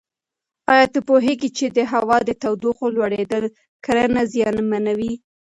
ایا 0.73 0.85
ته 0.93 0.99
پوهېږې 1.07 1.49
چې 1.57 1.65
د 1.77 1.79
هوا 1.91 2.17
د 2.25 2.29
تودوخې 2.41 2.87
لوړېدل 2.95 3.43
کرنه 3.85 4.21
زیانمنوي؟ 4.33 5.13